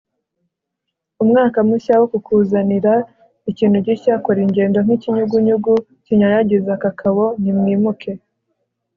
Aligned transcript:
umwaka 1.23 1.57
mushya 1.67 1.93
wo 2.01 2.07
kukuzanira 2.11 2.93
ikintu 3.51 3.77
gishya, 3.85 4.13
kora 4.23 4.39
ingendo, 4.45 4.77
nk'ikinyugunyugu 4.85 5.73
kinyanyagiza 6.05 6.73
kakao! 6.83 7.25
nimwimuke 7.41 8.11